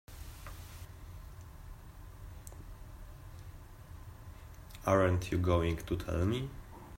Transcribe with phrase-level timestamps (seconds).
[4.87, 6.49] Aren't you going to tell me?